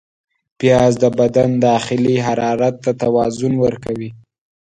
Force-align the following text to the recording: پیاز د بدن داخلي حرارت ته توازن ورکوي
پیاز 0.59 0.93
د 1.03 1.05
بدن 1.19 1.49
داخلي 1.67 2.15
حرارت 2.27 2.75
ته 2.83 2.91
توازن 3.01 3.53
ورکوي 3.63 4.09